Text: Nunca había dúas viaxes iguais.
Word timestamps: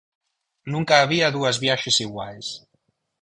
Nunca 0.71 0.95
había 1.01 1.33
dúas 1.37 1.55
viaxes 1.63 1.95
iguais. 2.05 2.47